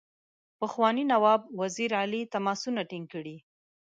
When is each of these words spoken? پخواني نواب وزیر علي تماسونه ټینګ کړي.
پخواني 0.59 1.03
نواب 1.11 1.41
وزیر 1.61 1.91
علي 2.01 2.21
تماسونه 2.33 2.81
ټینګ 2.89 3.05
کړي. 3.13 3.37